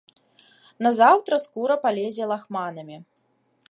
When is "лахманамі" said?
2.35-2.97